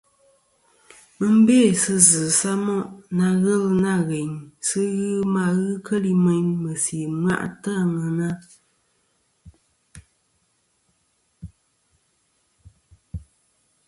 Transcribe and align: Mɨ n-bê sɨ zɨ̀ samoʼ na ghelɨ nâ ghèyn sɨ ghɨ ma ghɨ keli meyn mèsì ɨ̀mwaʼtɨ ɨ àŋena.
Mɨ 1.17 1.25
n-bê 1.37 1.59
sɨ 1.81 1.93
zɨ̀ 2.09 2.27
samoʼ 2.39 2.85
na 3.17 3.27
ghelɨ 3.43 3.69
nâ 3.83 3.93
ghèyn 4.09 4.31
sɨ 4.67 4.79
ghɨ 4.97 5.09
ma 5.33 5.43
ghɨ 5.57 5.73
keli 5.87 6.11
meyn 6.25 6.47
mèsì 6.63 6.97
ɨ̀mwaʼtɨ 7.11 7.69
ɨ 7.75 7.75
àŋena. 7.81 8.29